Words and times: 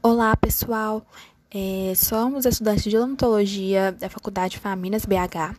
Olá, 0.00 0.36
pessoal. 0.36 1.04
É, 1.50 1.92
somos 1.96 2.46
estudantes 2.46 2.84
de 2.84 2.96
odontologia 2.96 3.90
da 3.90 4.08
Faculdade 4.08 4.56
Faminas 4.56 5.04
BH 5.04 5.56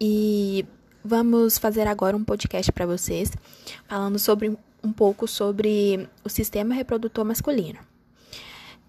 e 0.00 0.64
vamos 1.04 1.58
fazer 1.58 1.88
agora 1.88 2.16
um 2.16 2.22
podcast 2.22 2.70
para 2.70 2.86
vocês 2.86 3.32
falando 3.88 4.20
sobre 4.20 4.56
um 4.84 4.92
pouco 4.92 5.26
sobre 5.26 6.08
o 6.22 6.28
sistema 6.28 6.72
reprodutor 6.72 7.24
masculino. 7.24 7.80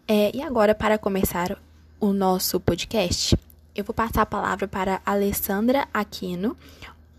É, 0.07 0.29
e 0.35 0.43
agora, 0.43 0.75
para 0.75 0.99
começar 0.99 1.59
o 1.99 2.13
nosso 2.13 2.59
podcast, 2.59 3.35
eu 3.75 3.83
vou 3.83 3.95
passar 3.95 4.21
a 4.21 4.27
palavra 4.27 4.67
para 4.67 5.01
Alessandra 5.03 5.87
Aquino, 5.91 6.55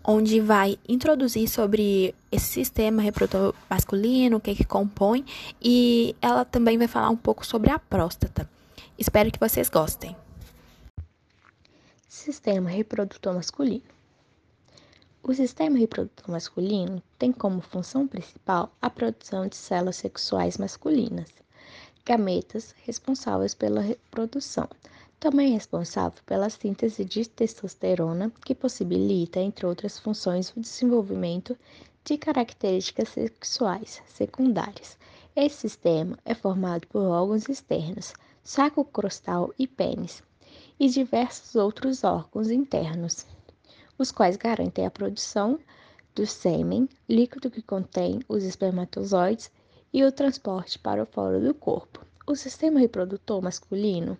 onde 0.07 0.39
vai 0.39 0.77
introduzir 0.87 1.47
sobre 1.49 2.13
esse 2.31 2.45
sistema 2.45 3.01
reprodutor 3.01 3.53
masculino, 3.69 4.37
o 4.37 4.39
que, 4.39 4.55
que 4.55 4.63
compõe, 4.63 5.25
e 5.61 6.15
ela 6.21 6.45
também 6.45 6.77
vai 6.77 6.87
falar 6.87 7.09
um 7.09 7.17
pouco 7.17 7.45
sobre 7.45 7.71
a 7.71 7.79
próstata. 7.79 8.49
Espero 8.97 9.31
que 9.31 9.39
vocês 9.39 9.69
gostem. 9.69 10.15
Sistema 12.07 12.69
reprodutor 12.69 13.33
masculino. 13.33 13.83
O 15.21 15.33
sistema 15.33 15.77
reprodutor 15.77 16.29
masculino 16.29 17.01
tem 17.17 17.31
como 17.31 17.59
função 17.59 18.07
principal 18.07 18.71
a 18.79 18.89
produção 18.89 19.47
de 19.47 19.55
células 19.55 19.95
sexuais 19.95 20.57
masculinas, 20.57 21.29
gametas 22.05 22.75
responsáveis 22.85 23.55
pela 23.55 23.81
reprodução, 23.81 24.69
também 25.19 25.51
é 25.51 25.53
responsável 25.53 26.21
pela 26.25 26.49
síntese 26.49 27.03
de 27.03 27.27
testosterona, 27.27 28.31
que 28.43 28.53
possibilita, 28.53 29.39
entre 29.39 29.65
outras 29.65 29.97
funções, 29.97 30.51
o 30.55 30.59
desenvolvimento 30.59 31.57
de 32.03 32.17
características 32.17 33.09
sexuais 33.09 34.01
secundárias. 34.07 34.97
Esse 35.35 35.57
sistema 35.57 36.17
é 36.23 36.35
formado 36.35 36.87
por 36.87 37.01
órgãos 37.01 37.49
externos, 37.49 38.13
saco 38.43 38.85
crostal 38.85 39.53
e 39.57 39.67
pênis, 39.67 40.21
e 40.79 40.87
diversos 40.87 41.55
outros 41.55 42.03
órgãos 42.03 42.51
internos, 42.51 43.25
os 43.97 44.11
quais 44.11 44.37
garantem 44.37 44.85
a 44.85 44.91
produção 44.91 45.57
do 46.13 46.25
sêmen, 46.27 46.87
líquido 47.09 47.49
que 47.49 47.61
contém 47.61 48.19
os 48.29 48.43
espermatozoides, 48.43 49.51
e 49.91 50.03
o 50.03 50.11
transporte 50.11 50.77
para 50.77 51.01
o 51.01 51.05
fora 51.05 51.39
do 51.39 51.53
corpo. 51.53 52.04
O 52.27 52.35
sistema 52.35 52.79
reprodutor 52.79 53.39
masculino 53.39 54.17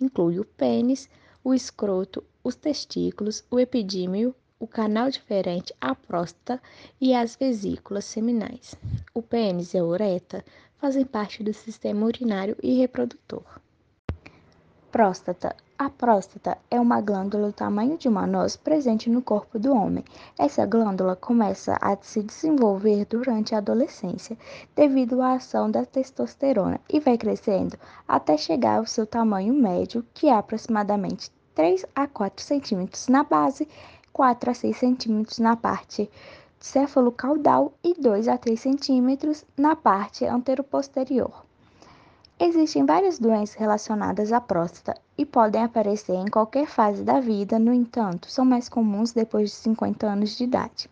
inclui 0.00 0.38
o 0.38 0.44
pênis, 0.44 1.10
o 1.42 1.52
escroto, 1.52 2.22
os 2.44 2.54
testículos, 2.54 3.42
o 3.50 3.58
epidímio, 3.58 4.32
o 4.60 4.66
canal 4.66 5.10
diferente, 5.10 5.74
a 5.80 5.92
próstata 5.92 6.62
e 7.00 7.12
as 7.12 7.34
vesículas 7.34 8.04
seminais. 8.04 8.76
O 9.12 9.20
pênis 9.20 9.74
e 9.74 9.78
a 9.78 9.84
uretra 9.84 10.44
fazem 10.76 11.04
parte 11.04 11.42
do 11.42 11.52
sistema 11.52 12.06
urinário 12.06 12.56
e 12.62 12.78
reprodutor. 12.78 13.60
Próstata. 14.98 15.54
A 15.78 15.88
próstata 15.88 16.58
é 16.68 16.80
uma 16.80 17.00
glândula 17.00 17.46
do 17.46 17.52
tamanho 17.52 17.96
de 17.96 18.08
uma 18.08 18.26
noz 18.26 18.56
presente 18.56 19.08
no 19.08 19.22
corpo 19.22 19.56
do 19.56 19.72
homem. 19.72 20.04
Essa 20.36 20.66
glândula 20.66 21.14
começa 21.14 21.78
a 21.80 21.96
se 22.02 22.20
desenvolver 22.20 23.04
durante 23.04 23.54
a 23.54 23.58
adolescência 23.58 24.36
devido 24.74 25.22
à 25.22 25.34
ação 25.34 25.70
da 25.70 25.86
testosterona 25.86 26.80
e 26.92 26.98
vai 26.98 27.16
crescendo 27.16 27.78
até 28.08 28.36
chegar 28.36 28.78
ao 28.78 28.86
seu 28.86 29.06
tamanho 29.06 29.54
médio, 29.54 30.04
que 30.12 30.26
é 30.26 30.34
aproximadamente 30.34 31.30
3 31.54 31.86
a 31.94 32.08
4 32.08 32.44
centímetros 32.44 33.06
na 33.06 33.22
base, 33.22 33.68
4 34.12 34.50
a 34.50 34.54
6 34.54 34.76
centímetros 34.76 35.38
na 35.38 35.54
parte 35.54 36.10
céfalo-caudal 36.58 37.72
e 37.84 37.94
2 37.94 38.26
a 38.26 38.36
3 38.36 38.58
centímetros 38.58 39.44
na 39.56 39.76
parte 39.76 40.24
anteroposterior. 40.24 41.46
Existem 42.40 42.86
várias 42.86 43.18
doenças 43.18 43.56
relacionadas 43.56 44.32
à 44.32 44.40
próstata 44.40 44.94
e 45.16 45.26
podem 45.26 45.64
aparecer 45.64 46.14
em 46.14 46.28
qualquer 46.28 46.68
fase 46.68 47.02
da 47.02 47.18
vida, 47.18 47.58
no 47.58 47.72
entanto, 47.72 48.30
são 48.30 48.44
mais 48.44 48.68
comuns 48.68 49.12
depois 49.12 49.50
de 49.50 49.56
50 49.56 50.06
anos 50.06 50.36
de 50.36 50.44
idade, 50.44 50.88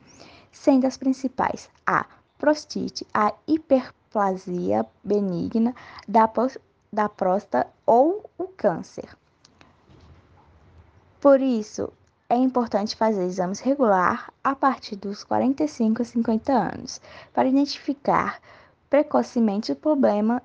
sendo 0.50 0.88
as 0.88 0.96
principais 0.96 1.70
a 1.86 2.04
prostite, 2.36 3.06
a 3.14 3.32
hiperplasia 3.46 4.84
benigna 5.04 5.72
da, 6.08 6.28
da 6.92 7.08
próstata 7.08 7.68
ou 7.86 8.28
o 8.36 8.48
câncer. 8.48 9.16
Por 11.20 11.40
isso, 11.40 11.92
é 12.28 12.34
importante 12.34 12.96
fazer 12.96 13.22
exames 13.22 13.60
regular 13.60 14.32
a 14.42 14.56
partir 14.56 14.96
dos 14.96 15.22
45 15.22 16.02
a 16.02 16.04
50 16.04 16.52
anos 16.52 17.00
para 17.32 17.48
identificar 17.48 18.40
precocemente 18.90 19.70
o 19.70 19.76
problema 19.76 20.42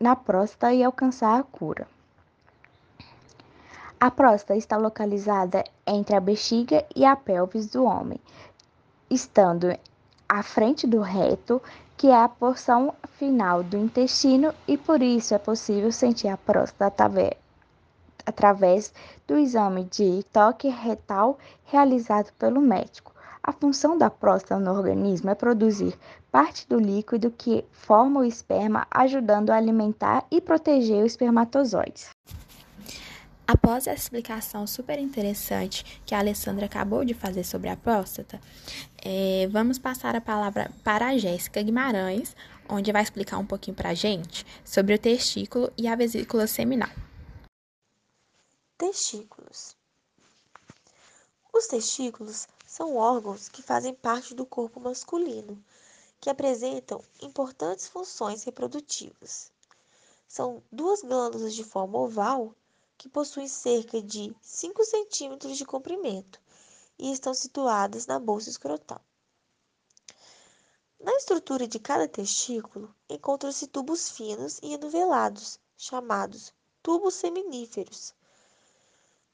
na 0.00 0.16
próstata 0.16 0.72
e 0.72 0.82
alcançar 0.82 1.38
a 1.38 1.42
cura. 1.42 1.86
A 4.00 4.10
próstata 4.10 4.56
está 4.56 4.78
localizada 4.78 5.62
entre 5.86 6.16
a 6.16 6.20
bexiga 6.20 6.86
e 6.96 7.04
a 7.04 7.14
pelvis 7.14 7.66
do 7.66 7.84
homem, 7.84 8.18
estando 9.10 9.76
à 10.26 10.42
frente 10.42 10.86
do 10.86 11.02
reto, 11.02 11.60
que 11.98 12.06
é 12.06 12.16
a 12.16 12.28
porção 12.28 12.94
final 13.18 13.62
do 13.62 13.76
intestino, 13.76 14.54
e 14.66 14.78
por 14.78 15.02
isso 15.02 15.34
é 15.34 15.38
possível 15.38 15.92
sentir 15.92 16.28
a 16.28 16.36
próstata 16.38 17.04
através 18.24 18.94
do 19.28 19.36
exame 19.36 19.84
de 19.84 20.22
toque 20.32 20.68
retal 20.68 21.38
realizado 21.66 22.32
pelo 22.38 22.62
médico. 22.62 23.09
A 23.42 23.52
função 23.52 23.96
da 23.96 24.10
próstata 24.10 24.60
no 24.60 24.70
organismo 24.72 25.30
é 25.30 25.34
produzir 25.34 25.98
parte 26.30 26.68
do 26.68 26.78
líquido 26.78 27.30
que 27.30 27.64
forma 27.72 28.20
o 28.20 28.24
esperma, 28.24 28.86
ajudando 28.90 29.50
a 29.50 29.56
alimentar 29.56 30.26
e 30.30 30.40
proteger 30.40 31.04
os 31.04 31.12
espermatozoides. 31.12 32.10
Após 33.52 33.88
essa 33.88 34.02
explicação 34.04 34.64
super 34.64 34.96
interessante 35.00 36.00
que 36.06 36.14
a 36.14 36.20
Alessandra 36.20 36.66
acabou 36.66 37.04
de 37.04 37.14
fazer 37.14 37.42
sobre 37.42 37.68
a 37.68 37.76
próstata, 37.76 38.40
é, 39.02 39.48
vamos 39.50 39.76
passar 39.76 40.14
a 40.14 40.20
palavra 40.20 40.70
para 40.84 41.08
a 41.08 41.18
Jéssica 41.18 41.60
Guimarães, 41.60 42.36
onde 42.68 42.92
vai 42.92 43.02
explicar 43.02 43.38
um 43.38 43.46
pouquinho 43.46 43.76
para 43.76 43.88
a 43.88 43.94
gente 43.94 44.46
sobre 44.64 44.94
o 44.94 44.98
testículo 44.98 45.72
e 45.76 45.88
a 45.88 45.96
vesícula 45.96 46.46
seminal. 46.46 46.90
Testículos. 48.78 49.76
Os 51.52 51.66
testículos 51.66 52.46
são 52.70 52.94
órgãos 52.94 53.48
que 53.48 53.64
fazem 53.64 53.92
parte 53.92 54.32
do 54.32 54.46
corpo 54.46 54.78
masculino, 54.78 55.60
que 56.20 56.30
apresentam 56.30 57.02
importantes 57.20 57.88
funções 57.88 58.44
reprodutivas. 58.44 59.50
São 60.28 60.62
duas 60.70 61.02
glândulas 61.02 61.52
de 61.52 61.64
forma 61.64 61.98
oval 61.98 62.54
que 62.96 63.08
possuem 63.08 63.48
cerca 63.48 64.00
de 64.00 64.32
5 64.40 64.84
centímetros 64.84 65.58
de 65.58 65.64
comprimento 65.64 66.40
e 66.96 67.10
estão 67.10 67.34
situadas 67.34 68.06
na 68.06 68.20
bolsa 68.20 68.48
escrotal. 68.48 69.00
Na 71.00 71.12
estrutura 71.16 71.66
de 71.66 71.80
cada 71.80 72.06
testículo 72.06 72.94
encontram-se 73.08 73.66
tubos 73.66 74.10
finos 74.10 74.60
e 74.62 74.74
enuvelados, 74.74 75.58
chamados 75.76 76.52
tubos 76.80 77.14
seminíferos, 77.14 78.14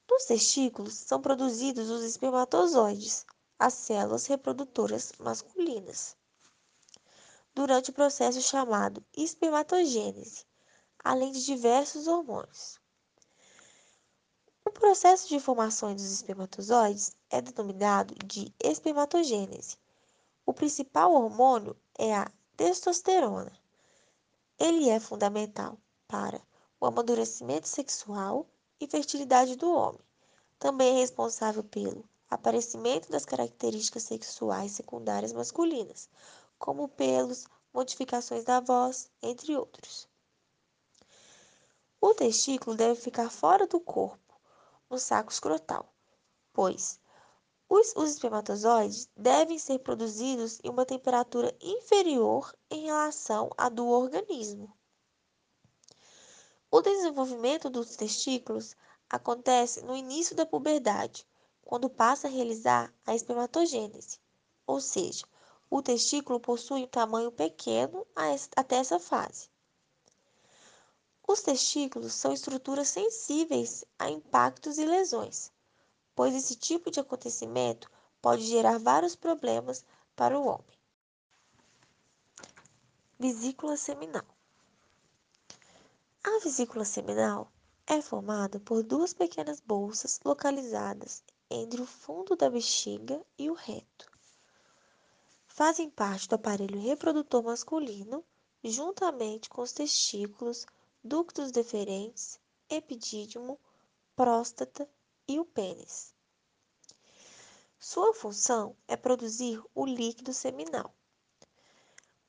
nos 0.09 0.25
testículos 0.25 0.95
são 0.95 1.21
produzidos 1.21 1.91
os 1.91 2.03
espermatozoides, 2.03 3.27
as 3.59 3.75
células 3.75 4.27
reprodutoras 4.27 5.13
masculinas, 5.19 6.17
durante 7.55 7.91
o 7.91 7.95
processo 7.95 8.41
chamado 8.41 9.05
espermatogênese, 9.17 10.45
além 11.03 11.33
de 11.33 11.45
diversos 11.45 12.07
hormônios. 12.07 12.79
O 14.65 14.71
processo 14.71 15.29
de 15.29 15.41
formação 15.41 15.95
dos 15.95 16.11
espermatozoides 16.11 17.17
é 17.31 17.41
denominado 17.41 18.15
de 18.27 18.53
espermatogênese. 18.63 19.79
O 20.45 20.53
principal 20.53 21.13
hormônio 21.13 21.77
é 21.99 22.15
a 22.15 22.31
testosterona. 22.57 23.53
Ele 24.59 24.89
é 24.89 25.01
fundamental 25.01 25.79
para 26.07 26.43
o 26.81 26.87
amadurecimento 26.87 27.69
sexual 27.69 28.47
e 28.81 28.87
fertilidade 28.87 29.57
do 29.57 29.73
homem. 29.73 30.01
Também 30.59 30.97
é 30.97 31.01
responsável 31.01 31.63
pelo 31.65 32.05
aparecimento 32.29 33.11
das 33.11 33.25
características 33.25 34.05
sexuais 34.05 34.73
secundárias 34.73 35.33
masculinas, 35.33 36.09
como 36.59 36.89
pelos, 36.89 37.47
modificações 37.73 38.45
da 38.45 38.61
voz, 38.61 39.11
entre 39.23 39.57
outros. 39.57 40.09
O 42.01 42.15
testículo 42.15 42.77
deve 42.77 43.01
ficar 43.01 43.31
fora 43.31 43.67
do 43.67 43.81
corpo, 43.81 44.41
no 44.89 44.99
saco 44.99 45.33
escrotal, 45.33 45.93
pois 46.53 47.01
os, 47.69 47.93
os 47.97 48.13
espermatozoides 48.13 49.09
devem 49.17 49.59
ser 49.59 49.81
produzidos 49.81 50.61
em 50.63 50.71
uma 50.71 50.87
temperatura 50.87 51.53
inferior 51.61 52.55
em 52.71 52.87
relação 52.87 53.51
à 53.59 53.69
do 53.69 53.87
organismo. 53.87 54.76
O 56.71 56.81
desenvolvimento 56.81 57.71
dos 57.71 57.97
testículos 57.97 58.77
acontece 59.09 59.83
no 59.83 59.97
início 59.97 60.35
da 60.35 60.45
puberdade, 60.45 61.27
quando 61.63 61.89
passa 61.89 62.27
a 62.27 62.31
realizar 62.31 62.93
a 63.07 63.15
espermatogênese, 63.15 64.19
ou 64.67 64.81
seja, 64.81 65.25
o 65.71 65.81
testículo 65.83 66.41
possui 66.41 66.85
um 66.85 66.89
tamanho 66.89 67.31
pequeno 67.33 68.07
até 68.57 68.77
essa 68.77 68.99
fase. 68.99 69.49
Os 71.27 71.43
testículos 71.43 72.13
são 72.15 72.33
estruturas 72.33 72.89
sensíveis 72.89 73.85
a 73.99 74.09
impactos 74.09 74.79
e 74.79 74.87
lesões, 74.87 75.51
pois 76.15 76.35
esse 76.35 76.55
tipo 76.55 76.91
de 76.91 77.01
acontecimento 77.01 77.91
pode 78.23 78.43
gerar 78.43 78.79
vários 78.79 79.17
problemas 79.17 79.85
para 80.15 80.39
o 80.39 80.47
homem. 80.47 80.79
Vesícula 83.19 83.77
seminal. 83.77 84.36
A 86.29 86.41
vesícula 86.41 86.85
seminal 86.85 87.53
é 87.87 88.03
formada 88.03 88.59
por 88.59 88.83
duas 88.83 89.15
pequenas 89.15 89.61
bolsas 89.61 90.19
localizadas 90.25 91.23
entre 91.49 91.81
o 91.81 91.87
fundo 91.87 92.35
da 92.35 92.51
bexiga 92.51 93.25
e 93.39 93.49
o 93.49 93.55
reto. 93.55 94.11
Fazem 95.47 95.89
parte 95.89 96.29
do 96.29 96.35
aparelho 96.35 96.81
reprodutor 96.81 97.45
masculino, 97.45 98.25
juntamente 98.65 99.49
com 99.49 99.63
os 99.63 99.71
testículos, 99.71 100.67
ductos 101.03 101.53
deferentes, 101.53 102.41
epidídimo, 102.69 103.57
próstata 104.17 104.91
e 105.29 105.39
o 105.39 105.45
pênis. 105.45 106.13
Sua 107.79 108.13
função 108.13 108.77
é 108.89 108.97
produzir 108.97 109.63
o 109.73 109.87
líquido 109.87 110.35
seminal, 110.35 110.93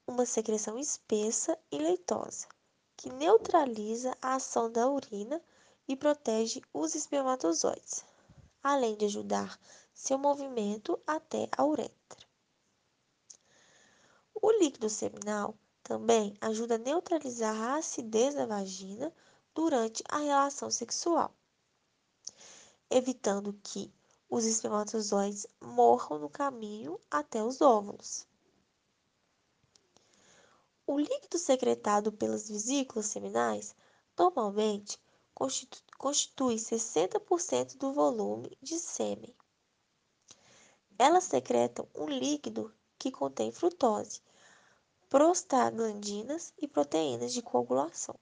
uma 0.05 0.27
secreção 0.27 0.77
espessa 0.77 1.57
e 1.71 1.79
leitosa, 1.79 2.47
que 2.97 3.13
neutraliza 3.13 4.17
a 4.21 4.35
ação 4.35 4.71
da 4.71 4.89
urina 4.89 5.39
e 5.87 5.95
protege 5.95 6.61
os 6.73 6.95
espermatozoides, 6.95 8.03
além 8.61 8.97
de 8.97 9.05
ajudar 9.05 9.57
seu 9.93 10.17
movimento 10.17 10.99
até 11.05 11.47
a 11.55 11.63
uretra. 11.63 12.27
O 14.41 14.51
líquido 14.51 14.89
seminal 14.89 15.55
também 15.83 16.35
ajuda 16.41 16.75
a 16.75 16.79
neutralizar 16.79 17.55
a 17.55 17.77
acidez 17.77 18.35
da 18.35 18.45
vagina 18.45 19.13
durante 19.53 20.03
a 20.09 20.17
relação 20.17 20.69
sexual, 20.69 21.33
evitando 22.89 23.53
que 23.63 23.93
os 24.29 24.43
espermatozoides 24.43 25.47
morram 25.61 26.19
no 26.19 26.29
caminho 26.29 26.99
até 27.09 27.41
os 27.43 27.61
óvulos. 27.61 28.27
O 30.87 30.97
líquido 30.97 31.37
secretado 31.37 32.13
pelas 32.13 32.47
vesículas 32.47 33.07
seminais 33.07 33.75
normalmente 34.17 34.97
constitui 35.97 36.55
60% 36.55 37.75
do 37.77 37.91
volume 37.91 38.57
de 38.61 38.79
sêmen. 38.79 39.35
Elas 40.97 41.25
secretam 41.25 41.85
um 41.93 42.07
líquido 42.07 42.73
que 42.97 43.11
contém 43.11 43.51
frutose, 43.51 44.21
prostaglandinas 45.09 46.53
e 46.57 46.69
proteínas 46.69 47.33
de 47.33 47.41
coagulação. 47.41 48.15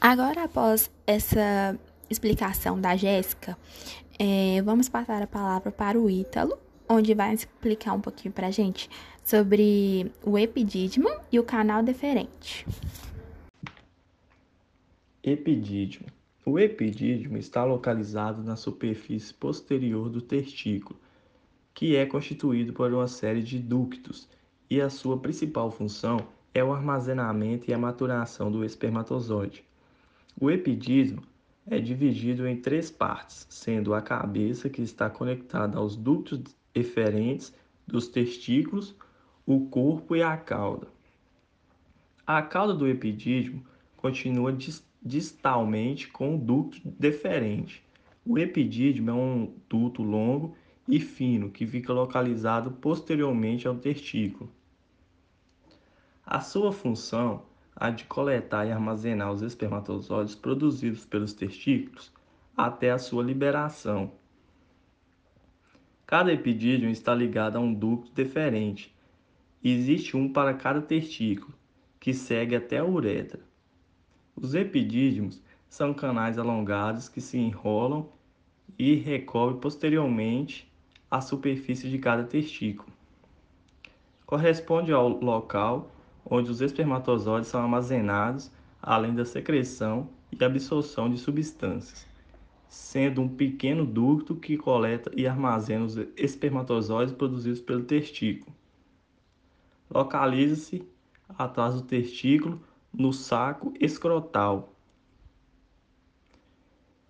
Agora, 0.00 0.44
após 0.44 0.90
essa 1.06 1.78
explicação 2.10 2.80
da 2.80 2.96
Jéssica, 2.96 3.56
é, 4.18 4.60
vamos 4.62 4.88
passar 4.88 5.22
a 5.22 5.28
palavra 5.28 5.70
para 5.70 5.98
o 5.98 6.10
Ítalo, 6.10 6.58
onde 6.90 7.14
vai 7.14 7.32
explicar 7.32 7.92
um 7.92 8.00
pouquinho 8.00 8.34
para 8.34 8.48
a 8.48 8.50
gente 8.50 8.90
sobre 9.22 10.10
o 10.24 10.36
epidídimo 10.36 11.08
e 11.30 11.38
o 11.38 11.44
canal 11.44 11.84
deferente. 11.84 12.66
Epidídimo. 15.22 16.06
O 16.44 16.58
epidídimo 16.58 17.36
está 17.36 17.62
localizado 17.62 18.42
na 18.42 18.56
superfície 18.56 19.32
posterior 19.32 20.08
do 20.08 20.20
testículo, 20.20 20.98
que 21.72 21.94
é 21.94 22.04
constituído 22.04 22.72
por 22.72 22.92
uma 22.92 23.06
série 23.06 23.42
de 23.42 23.60
ductos 23.60 24.28
e 24.68 24.80
a 24.80 24.90
sua 24.90 25.18
principal 25.18 25.70
função 25.70 26.26
é 26.52 26.64
o 26.64 26.72
armazenamento 26.72 27.70
e 27.70 27.74
a 27.74 27.78
maturação 27.78 28.50
do 28.50 28.64
espermatozoide. 28.64 29.62
O 30.40 30.50
epidídimo 30.50 31.22
é 31.66 31.78
dividido 31.78 32.48
em 32.48 32.56
três 32.56 32.90
partes, 32.90 33.46
sendo 33.48 33.94
a 33.94 34.02
cabeça 34.02 34.68
que 34.68 34.82
está 34.82 35.08
conectada 35.08 35.78
aos 35.78 35.94
ductos 35.94 36.42
eferentes 36.74 37.54
dos 37.86 38.08
testículos, 38.08 38.94
o 39.46 39.66
corpo 39.68 40.14
e 40.14 40.22
a 40.22 40.36
cauda. 40.36 40.88
A 42.26 42.40
cauda 42.42 42.74
do 42.74 42.86
epidídimo 42.86 43.64
continua 43.96 44.56
distalmente 45.02 46.08
com 46.08 46.36
o 46.36 46.38
ducto 46.38 46.80
deferente. 46.84 47.82
O 48.24 48.38
epidídimo 48.38 49.10
é 49.10 49.14
um 49.14 49.52
duto 49.68 50.02
longo 50.02 50.54
e 50.86 51.00
fino 51.00 51.50
que 51.50 51.66
fica 51.66 51.92
localizado 51.92 52.70
posteriormente 52.72 53.66
ao 53.66 53.76
testículo. 53.76 54.50
A 56.24 56.40
sua 56.40 56.72
função, 56.72 57.42
a 57.74 57.90
de 57.90 58.04
coletar 58.04 58.66
e 58.66 58.72
armazenar 58.72 59.32
os 59.32 59.42
espermatozoides 59.42 60.34
produzidos 60.34 61.04
pelos 61.04 61.32
testículos 61.32 62.12
até 62.56 62.90
a 62.90 62.98
sua 62.98 63.22
liberação. 63.24 64.12
Cada 66.10 66.32
epidídimo 66.32 66.90
está 66.90 67.14
ligado 67.14 67.54
a 67.54 67.60
um 67.60 67.72
ducto 67.72 68.10
deferente. 68.10 68.92
Existe 69.62 70.16
um 70.16 70.32
para 70.32 70.54
cada 70.54 70.82
testículo, 70.82 71.54
que 72.00 72.12
segue 72.12 72.56
até 72.56 72.78
a 72.78 72.84
uretra. 72.84 73.38
Os 74.34 74.56
epidídimos 74.56 75.40
são 75.68 75.94
canais 75.94 76.36
alongados 76.36 77.08
que 77.08 77.20
se 77.20 77.38
enrolam 77.38 78.08
e 78.76 78.96
recobrem 78.96 79.60
posteriormente 79.60 80.68
a 81.08 81.20
superfície 81.20 81.88
de 81.88 82.00
cada 82.00 82.24
testículo. 82.24 82.92
Corresponde 84.26 84.92
ao 84.92 85.08
local 85.08 85.92
onde 86.28 86.50
os 86.50 86.60
espermatozoides 86.60 87.48
são 87.48 87.62
armazenados, 87.62 88.50
além 88.82 89.14
da 89.14 89.24
secreção 89.24 90.08
e 90.32 90.44
absorção 90.44 91.08
de 91.08 91.18
substâncias, 91.18 92.04
sendo 92.70 93.20
um 93.20 93.28
pequeno 93.28 93.84
ducto 93.84 94.36
que 94.36 94.56
coleta 94.56 95.10
e 95.16 95.26
armazena 95.26 95.84
os 95.84 95.96
espermatozoides 96.16 97.12
produzidos 97.12 97.60
pelo 97.60 97.82
testículo. 97.82 98.54
Localiza-se 99.90 100.86
atrás 101.28 101.74
do 101.74 101.82
testículo 101.82 102.62
no 102.92 103.12
saco 103.12 103.74
escrotal 103.80 104.72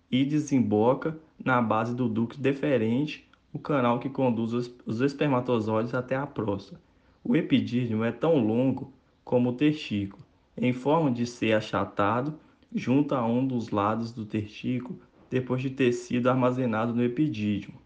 e 0.09 0.25
desemboca 0.25 1.15
na 1.43 1.61
base 1.61 1.93
do 1.93 2.09
ducto 2.09 2.41
deferente, 2.41 3.29
o 3.53 3.59
canal 3.59 3.99
que 3.99 4.09
conduz 4.09 4.73
os 4.83 4.99
espermatozoides 4.99 5.93
até 5.93 6.15
a 6.15 6.25
próstata. 6.25 6.81
O 7.23 7.35
epidídimo 7.35 8.03
é 8.03 8.11
tão 8.11 8.39
longo 8.39 8.91
como 9.23 9.51
o 9.51 9.55
testículo, 9.55 10.23
em 10.57 10.73
forma 10.73 11.11
de 11.11 11.27
ser 11.27 11.53
achatado 11.53 12.33
junto 12.73 13.13
a 13.13 13.23
um 13.23 13.45
dos 13.45 13.69
lados 13.69 14.11
do 14.11 14.25
testículo 14.25 14.99
depois 15.31 15.61
de 15.61 15.69
ter 15.69 15.93
sido 15.93 16.29
armazenado 16.29 16.93
no 16.93 17.01
epidídimo. 17.01 17.79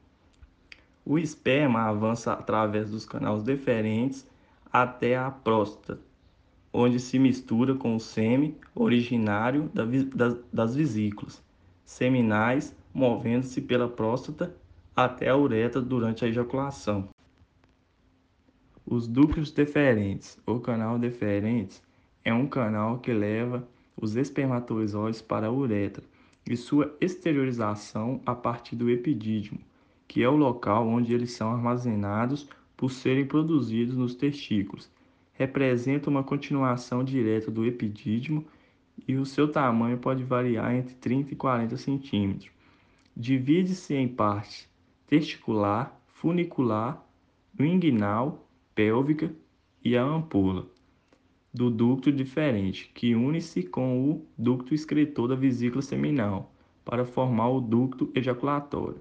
O 1.05 1.19
esperma 1.19 1.83
avança 1.83 2.33
através 2.33 2.89
dos 2.89 3.05
canais 3.05 3.43
deferentes 3.43 4.27
até 4.73 5.15
a 5.15 5.29
próstata, 5.29 6.01
onde 6.73 6.99
se 6.99 7.19
mistura 7.19 7.75
com 7.75 7.95
o 7.95 7.99
sêmen 7.99 8.57
originário 8.73 9.71
das 10.51 10.75
vesículas 10.75 11.41
seminais, 11.85 12.75
movendo-se 12.91 13.61
pela 13.61 13.87
próstata 13.87 14.55
até 14.95 15.29
a 15.29 15.37
uretra 15.37 15.79
durante 15.79 16.25
a 16.25 16.27
ejaculação. 16.27 17.07
Os 18.83 19.07
ductos 19.07 19.51
deferentes 19.51 20.39
ou 20.47 20.59
canal 20.59 20.97
deferentes 20.97 21.83
é 22.23 22.33
um 22.33 22.47
canal 22.47 22.97
que 22.97 23.13
leva 23.13 23.67
os 23.95 24.15
espermatozoides 24.15 25.21
para 25.21 25.47
a 25.47 25.51
uretra 25.51 26.03
e 26.49 26.55
sua 26.55 26.95
exteriorização 27.01 28.21
a 28.25 28.35
partir 28.35 28.75
do 28.75 28.89
epidídimo, 28.89 29.59
que 30.07 30.21
é 30.21 30.29
o 30.29 30.35
local 30.35 30.87
onde 30.87 31.13
eles 31.13 31.31
são 31.31 31.51
armazenados 31.51 32.47
por 32.77 32.91
serem 32.91 33.25
produzidos 33.25 33.97
nos 33.97 34.15
testículos. 34.15 34.89
Representa 35.33 36.09
uma 36.09 36.23
continuação 36.23 37.03
direta 37.03 37.49
do 37.49 37.65
epidídimo 37.65 38.45
e 39.07 39.15
o 39.15 39.25
seu 39.25 39.51
tamanho 39.51 39.97
pode 39.97 40.23
variar 40.23 40.73
entre 40.73 40.95
30 40.95 41.33
e 41.33 41.35
40 41.35 41.77
centímetros. 41.77 42.51
Divide-se 43.15 43.93
em 43.95 44.07
parte 44.07 44.69
testicular, 45.07 45.99
funicular, 46.07 47.03
inguinal 47.59 48.47
pélvica 48.73 49.33
e 49.83 49.95
a 49.95 50.03
ampola 50.03 50.67
do 51.55 51.69
ducto 51.69 52.11
diferente, 52.11 52.91
que 52.93 53.15
une-se 53.15 53.63
com 53.63 54.11
o 54.11 54.25
ducto 54.37 54.75
excretor 54.75 55.29
da 55.29 55.35
vesícula 55.35 55.81
seminal 55.81 56.53
para 56.83 57.05
formar 57.05 57.47
o 57.47 57.61
ducto 57.61 58.11
ejaculatório. 58.13 58.99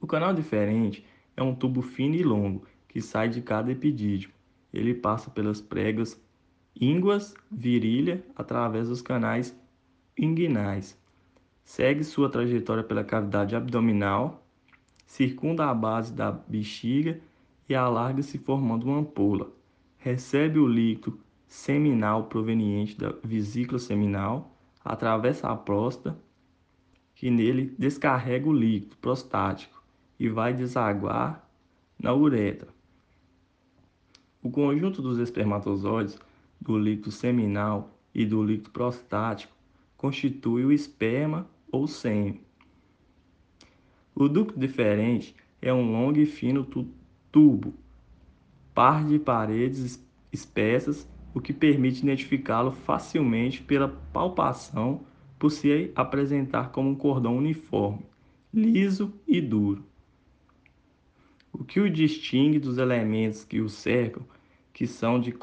O 0.00 0.06
canal 0.06 0.32
diferente 0.32 1.04
é 1.36 1.42
um 1.42 1.54
tubo 1.54 1.82
fino 1.82 2.14
e 2.14 2.22
longo 2.22 2.66
que 2.88 3.02
sai 3.02 3.28
de 3.28 3.42
cada 3.42 3.70
epidídimo. 3.70 4.32
Ele 4.72 4.94
passa 4.94 5.30
pelas 5.30 5.60
pregas 5.60 6.18
ínguas, 6.74 7.34
virilha, 7.50 8.24
através 8.34 8.88
dos 8.88 9.02
canais 9.02 9.54
inguinais. 10.16 10.98
Segue 11.62 12.02
sua 12.02 12.30
trajetória 12.30 12.82
pela 12.82 13.04
cavidade 13.04 13.54
abdominal, 13.54 14.42
circunda 15.04 15.68
a 15.68 15.74
base 15.74 16.14
da 16.14 16.32
bexiga 16.32 17.20
e 17.68 17.74
alarga-se 17.74 18.38
formando 18.38 18.84
uma 18.84 19.00
ampola. 19.00 19.59
Recebe 20.02 20.58
o 20.58 20.66
líquido 20.66 21.20
seminal 21.46 22.24
proveniente 22.24 22.96
da 22.96 23.10
vesícula 23.22 23.78
seminal, 23.78 24.56
atravessa 24.82 25.50
a 25.50 25.54
próstata, 25.54 26.18
que 27.14 27.30
nele 27.30 27.74
descarrega 27.78 28.48
o 28.48 28.52
líquido 28.52 28.96
prostático 28.96 29.82
e 30.18 30.26
vai 30.26 30.54
desaguar 30.54 31.46
na 31.98 32.14
uretra. 32.14 32.68
O 34.42 34.50
conjunto 34.50 35.02
dos 35.02 35.18
espermatozoides, 35.18 36.18
do 36.58 36.78
líquido 36.78 37.10
seminal 37.10 37.90
e 38.14 38.24
do 38.24 38.42
líquido 38.42 38.70
prostático 38.70 39.52
constitui 39.98 40.64
o 40.64 40.72
esperma 40.72 41.46
ou 41.70 41.86
sêmen. 41.86 42.40
O 44.14 44.30
ducto 44.30 44.58
deferente 44.58 45.36
é 45.60 45.70
um 45.74 45.92
longo 45.92 46.18
e 46.18 46.24
fino 46.24 46.66
tubo, 47.30 47.74
par 48.74 49.04
de 49.04 49.18
paredes 49.18 50.04
espessas, 50.32 51.08
o 51.34 51.40
que 51.40 51.52
permite 51.52 52.02
identificá-lo 52.02 52.72
facilmente 52.72 53.62
pela 53.62 53.88
palpação 54.12 55.02
por 55.38 55.50
se 55.50 55.90
apresentar 55.94 56.70
como 56.70 56.90
um 56.90 56.94
cordão 56.94 57.36
uniforme, 57.36 58.04
liso 58.52 59.12
e 59.26 59.40
duro. 59.40 59.84
O 61.52 61.64
que 61.64 61.80
o 61.80 61.90
distingue 61.90 62.58
dos 62.58 62.78
elementos 62.78 63.44
que 63.44 63.60
o 63.60 63.68
cercam, 63.68 64.22
que 64.72 64.86
são 64.86 65.20
de 65.20 65.34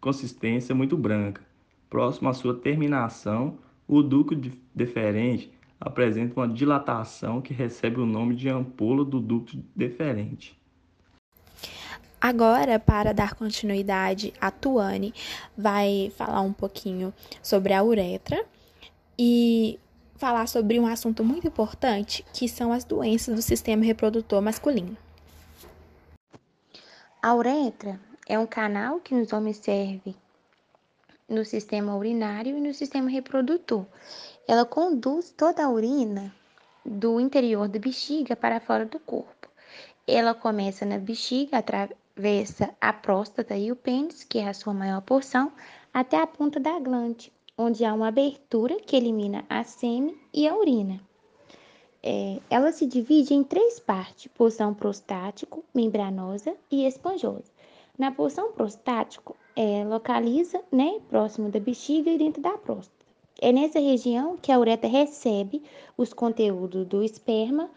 consistência 0.00 0.74
muito 0.74 0.96
branca. 0.96 1.42
Próximo 1.88 2.28
à 2.28 2.34
sua 2.34 2.54
terminação, 2.54 3.58
o 3.86 4.02
ducto 4.02 4.36
deferente 4.74 5.50
apresenta 5.80 6.38
uma 6.38 6.48
dilatação 6.48 7.40
que 7.40 7.54
recebe 7.54 8.00
o 8.00 8.06
nome 8.06 8.34
de 8.34 8.48
ampola 8.48 9.04
do 9.04 9.20
ducto 9.20 9.56
deferente. 9.74 10.57
Agora, 12.20 12.78
para 12.80 13.14
dar 13.14 13.34
continuidade, 13.34 14.34
a 14.40 14.50
Tuane 14.50 15.14
vai 15.56 16.12
falar 16.16 16.40
um 16.40 16.52
pouquinho 16.52 17.14
sobre 17.42 17.72
a 17.72 17.82
uretra 17.82 18.44
e 19.18 19.78
falar 20.16 20.48
sobre 20.48 20.80
um 20.80 20.86
assunto 20.86 21.22
muito 21.22 21.46
importante, 21.46 22.24
que 22.32 22.48
são 22.48 22.72
as 22.72 22.84
doenças 22.84 23.36
do 23.36 23.42
sistema 23.42 23.84
reprodutor 23.84 24.42
masculino. 24.42 24.96
A 27.22 27.34
uretra 27.34 28.00
é 28.26 28.38
um 28.38 28.46
canal 28.46 29.00
que 29.00 29.14
nos 29.14 29.32
homens 29.32 29.58
serve 29.58 30.14
no 31.28 31.44
sistema 31.44 31.96
urinário 31.96 32.56
e 32.56 32.60
no 32.60 32.74
sistema 32.74 33.10
reprodutor. 33.10 33.86
Ela 34.46 34.64
conduz 34.64 35.30
toda 35.30 35.64
a 35.64 35.70
urina 35.70 36.34
do 36.84 37.20
interior 37.20 37.68
da 37.68 37.78
bexiga 37.78 38.34
para 38.34 38.60
fora 38.60 38.86
do 38.86 38.98
corpo. 38.98 39.48
Ela 40.06 40.34
começa 40.34 40.86
na 40.86 40.98
bexiga, 40.98 41.58
atravessa 42.18 42.74
a 42.80 42.92
próstata 42.92 43.56
e 43.56 43.70
o 43.70 43.76
pênis, 43.76 44.24
que 44.24 44.38
é 44.38 44.48
a 44.48 44.54
sua 44.54 44.74
maior 44.74 45.00
porção, 45.02 45.52
até 45.94 46.20
a 46.20 46.26
ponta 46.26 46.58
da 46.58 46.76
glande, 46.80 47.32
onde 47.56 47.84
há 47.84 47.94
uma 47.94 48.08
abertura 48.08 48.80
que 48.80 48.96
elimina 48.96 49.44
a 49.48 49.62
sêmen 49.62 50.18
e 50.34 50.48
a 50.48 50.56
urina. 50.56 51.00
É, 52.02 52.40
ela 52.50 52.72
se 52.72 52.86
divide 52.86 53.34
em 53.34 53.44
três 53.44 53.78
partes: 53.78 54.30
porção 54.36 54.74
prostático, 54.74 55.64
membranosa 55.72 56.56
e 56.68 56.86
esponjosa. 56.86 57.52
Na 57.96 58.10
porção 58.10 58.50
prostático, 58.52 59.36
é, 59.54 59.84
localiza 59.84 60.60
né, 60.72 61.00
próximo 61.08 61.48
da 61.50 61.60
bexiga 61.60 62.10
e 62.10 62.18
dentro 62.18 62.42
da 62.42 62.58
próstata. 62.58 63.06
É 63.40 63.52
nessa 63.52 63.78
região 63.78 64.36
que 64.36 64.50
a 64.50 64.58
uretra 64.58 64.90
recebe 64.90 65.62
os 65.96 66.12
conteúdos 66.12 66.84
do 66.84 67.00
esperma 67.00 67.70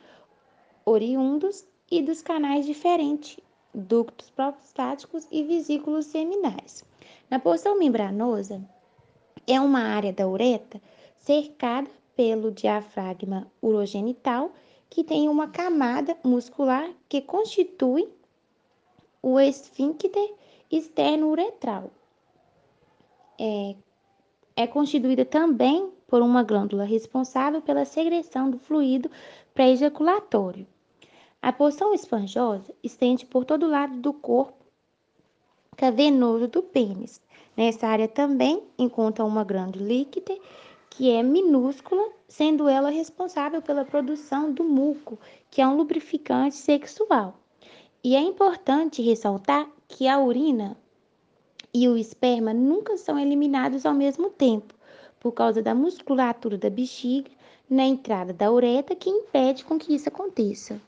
oriundos 0.84 1.64
e 1.92 2.02
dos 2.02 2.24
canais 2.24 2.66
diferentes, 2.66 3.38
ductos 3.74 4.30
prostáticos 4.30 5.28
e 5.32 5.44
vesículos 5.44 6.06
seminais. 6.06 6.84
Na 7.30 7.40
porção 7.40 7.78
membranosa, 7.78 8.62
é 9.48 9.60
uma 9.60 9.82
área 9.82 10.14
da 10.14 10.28
uretra 10.28 10.82
cercada 11.18 11.90
pelo 12.16 12.52
diafragma 12.52 13.48
urogenital, 13.62 14.52
que 14.90 15.04
tem 15.04 15.30
uma 15.30 15.48
camada 15.48 16.18
muscular 16.24 16.90
que 17.08 17.22
constitui 17.22 18.10
o 19.22 19.40
esfíncter 19.40 20.34
externo 20.70 21.30
uretral. 21.30 21.92
É, 23.40 23.76
é 24.56 24.68
constituída 24.68 25.24
também 25.24 25.92
por 26.08 26.22
uma 26.22 26.44
glândula 26.44 26.84
responsável 26.84 27.62
pela 27.62 27.86
secreção 27.86 28.52
do 28.52 28.60
fluido 28.60 29.10
pré-ejaculatório. 29.54 30.68
A 31.44 31.52
porção 31.52 31.92
esponjosa 31.92 32.72
estende 32.84 33.26
por 33.26 33.46
todo 33.46 33.66
o 33.66 33.70
lado 33.70 33.98
do 33.98 34.14
corpo 34.14 34.62
cavernoso 35.76 36.48
do 36.48 36.62
pênis. 36.62 37.20
Nessa 37.58 37.88
área 37.88 38.08
também 38.08 38.62
encontra 38.78 39.26
uma 39.26 39.44
glândula 39.44 39.84
líquida 39.84 40.38
que 40.92 41.10
é 41.10 41.24
minúscula, 41.24 42.12
sendo 42.28 42.70
ela 42.70 42.92
responsável 42.92 43.60
pela 43.60 43.84
produção 43.84 44.54
do 44.54 44.64
muco, 44.64 45.18
que 45.50 45.60
é 45.62 45.68
um 45.68 45.76
lubrificante 45.76 46.56
sexual. 46.56 47.34
E 48.04 48.16
é 48.16 48.20
importante 48.20 49.02
ressaltar 49.02 49.68
que 49.88 50.08
a 50.08 50.20
urina 50.20 50.78
e 51.74 51.88
o 51.88 51.98
esperma 51.98 52.54
nunca 52.54 52.98
são 52.98 53.18
eliminados 53.18 53.84
ao 53.84 53.96
mesmo 53.96 54.30
tempo, 54.30 54.76
por 55.20 55.32
causa 55.32 55.60
da 55.60 55.74
musculatura 55.74 56.56
da 56.56 56.70
bexiga 56.70 57.32
na 57.68 57.84
entrada 57.84 58.32
da 58.32 58.52
uretra 58.52 58.96
que 58.96 59.10
impede 59.10 59.66
com 59.66 59.80
que 59.80 59.96
isso 59.96 60.08
aconteça. 60.08 60.80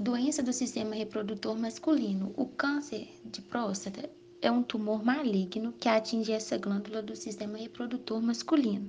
Doença 0.00 0.44
do 0.44 0.52
sistema 0.52 0.94
reprodutor 0.94 1.58
masculino. 1.58 2.32
O 2.36 2.46
câncer 2.46 3.08
de 3.24 3.42
próstata 3.42 4.08
é 4.40 4.48
um 4.48 4.62
tumor 4.62 5.04
maligno 5.04 5.74
que 5.76 5.88
atinge 5.88 6.30
essa 6.30 6.56
glândula 6.56 7.02
do 7.02 7.16
sistema 7.16 7.58
reprodutor 7.58 8.22
masculino. 8.22 8.88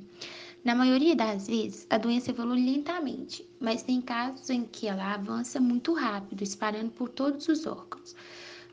Na 0.63 0.75
maioria 0.75 1.15
das 1.15 1.47
vezes, 1.47 1.87
a 1.89 1.97
doença 1.97 2.29
evolui 2.29 2.63
lentamente, 2.63 3.43
mas 3.59 3.81
tem 3.81 3.99
casos 4.01 4.51
em 4.51 4.63
que 4.65 4.85
ela 4.85 5.15
avança 5.15 5.59
muito 5.59 5.93
rápido, 5.93 6.43
espalhando 6.43 6.91
por 6.91 7.09
todos 7.09 7.47
os 7.47 7.65
órgãos. 7.65 8.15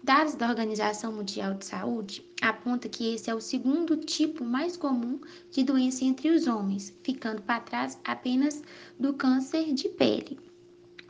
Dados 0.02 0.34
da 0.34 0.50
Organização 0.50 1.14
Mundial 1.14 1.54
de 1.54 1.64
Saúde 1.64 2.22
apontam 2.42 2.90
que 2.90 3.14
esse 3.14 3.30
é 3.30 3.34
o 3.34 3.40
segundo 3.40 3.96
tipo 3.96 4.44
mais 4.44 4.76
comum 4.76 5.18
de 5.50 5.64
doença 5.64 6.04
entre 6.04 6.28
os 6.28 6.46
homens, 6.46 6.94
ficando 7.02 7.40
para 7.40 7.60
trás 7.60 7.98
apenas 8.04 8.62
do 9.00 9.14
câncer 9.14 9.72
de 9.72 9.88
pele. 9.88 10.38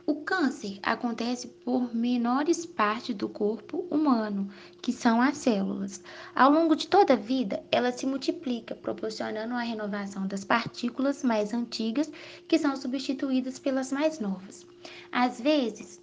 O 0.09 0.15
câncer 0.21 0.79
acontece 0.83 1.49
por 1.49 1.93
menores 1.93 2.65
partes 2.65 3.13
do 3.13 3.27
corpo 3.27 3.85
humano, 3.91 4.49
que 4.81 4.93
são 4.93 5.21
as 5.21 5.35
células. 5.35 6.01
Ao 6.33 6.49
longo 6.49 6.77
de 6.77 6.87
toda 6.87 7.11
a 7.11 7.17
vida, 7.17 7.61
ela 7.69 7.91
se 7.91 8.05
multiplica, 8.05 8.73
proporcionando 8.73 9.53
a 9.53 9.59
renovação 9.59 10.25
das 10.25 10.45
partículas 10.45 11.25
mais 11.25 11.53
antigas, 11.53 12.09
que 12.47 12.57
são 12.57 12.73
substituídas 12.77 13.59
pelas 13.59 13.91
mais 13.91 14.17
novas. 14.21 14.65
Às 15.11 15.41
vezes, 15.41 16.01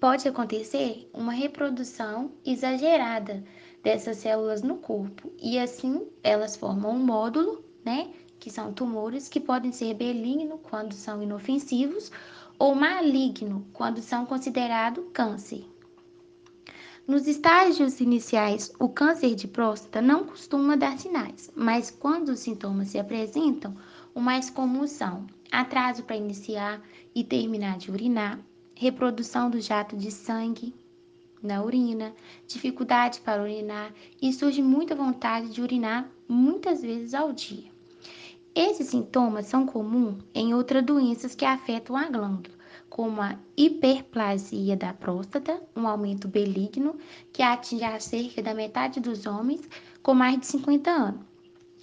pode 0.00 0.26
acontecer 0.26 1.08
uma 1.14 1.32
reprodução 1.32 2.32
exagerada 2.44 3.44
dessas 3.80 4.16
células 4.16 4.60
no 4.60 4.78
corpo, 4.78 5.32
e 5.38 5.56
assim 5.56 6.04
elas 6.20 6.56
formam 6.56 6.96
um 6.96 7.04
módulo, 7.04 7.64
né? 7.84 8.12
Que 8.40 8.50
são 8.50 8.72
tumores 8.72 9.28
que 9.28 9.38
podem 9.38 9.70
ser 9.70 9.94
benignos 9.94 10.58
quando 10.62 10.94
são 10.94 11.22
inofensivos 11.22 12.10
ou 12.60 12.74
maligno 12.74 13.66
quando 13.72 14.02
são 14.02 14.26
considerados 14.26 15.02
câncer. 15.14 15.64
Nos 17.08 17.26
estágios 17.26 18.00
iniciais, 18.00 18.70
o 18.78 18.86
câncer 18.86 19.34
de 19.34 19.48
próstata 19.48 20.02
não 20.02 20.24
costuma 20.24 20.76
dar 20.76 20.98
sinais, 20.98 21.50
mas 21.56 21.90
quando 21.90 22.28
os 22.28 22.40
sintomas 22.40 22.88
se 22.88 22.98
apresentam, 22.98 23.74
o 24.14 24.20
mais 24.20 24.50
comum 24.50 24.86
são 24.86 25.26
atraso 25.50 26.02
para 26.02 26.16
iniciar 26.16 26.82
e 27.14 27.24
terminar 27.24 27.78
de 27.78 27.90
urinar, 27.90 28.38
reprodução 28.74 29.48
do 29.48 29.58
jato 29.58 29.96
de 29.96 30.10
sangue 30.10 30.74
na 31.42 31.64
urina, 31.64 32.14
dificuldade 32.46 33.22
para 33.22 33.42
urinar 33.42 33.90
e 34.20 34.30
surge 34.34 34.60
muita 34.60 34.94
vontade 34.94 35.48
de 35.48 35.62
urinar 35.62 36.06
muitas 36.28 36.82
vezes 36.82 37.14
ao 37.14 37.32
dia. 37.32 37.69
Esses 38.54 38.88
sintomas 38.88 39.46
são 39.46 39.64
comuns 39.64 40.24
em 40.34 40.52
outras 40.54 40.84
doenças 40.84 41.36
que 41.36 41.44
afetam 41.44 41.96
a 41.96 42.08
glândula, 42.08 42.56
como 42.88 43.22
a 43.22 43.38
hiperplasia 43.56 44.76
da 44.76 44.92
próstata, 44.92 45.62
um 45.76 45.86
aumento 45.86 46.26
benigno 46.26 46.96
que 47.32 47.42
atinge 47.42 47.84
a 47.84 48.00
cerca 48.00 48.42
da 48.42 48.52
metade 48.52 48.98
dos 48.98 49.24
homens 49.24 49.68
com 50.02 50.14
mais 50.14 50.40
de 50.40 50.46
50 50.46 50.90
anos. 50.90 51.20